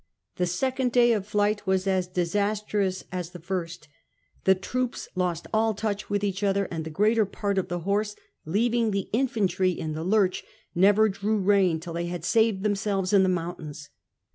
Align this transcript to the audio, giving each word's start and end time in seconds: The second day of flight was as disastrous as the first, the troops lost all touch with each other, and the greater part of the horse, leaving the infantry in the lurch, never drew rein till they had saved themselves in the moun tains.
The 0.37 0.47
second 0.47 0.91
day 0.91 1.13
of 1.13 1.27
flight 1.27 1.67
was 1.67 1.85
as 1.85 2.07
disastrous 2.07 3.03
as 3.11 3.29
the 3.29 3.39
first, 3.39 3.87
the 4.45 4.55
troops 4.55 5.07
lost 5.13 5.45
all 5.53 5.75
touch 5.75 6.09
with 6.09 6.23
each 6.23 6.41
other, 6.41 6.65
and 6.71 6.83
the 6.83 6.89
greater 6.89 7.23
part 7.23 7.59
of 7.59 7.67
the 7.67 7.81
horse, 7.81 8.15
leaving 8.43 8.89
the 8.89 9.09
infantry 9.13 9.69
in 9.69 9.93
the 9.93 10.03
lurch, 10.03 10.43
never 10.73 11.07
drew 11.07 11.37
rein 11.37 11.79
till 11.79 11.93
they 11.93 12.07
had 12.07 12.25
saved 12.25 12.63
themselves 12.63 13.13
in 13.13 13.21
the 13.21 13.29
moun 13.29 13.57
tains. 13.57 13.89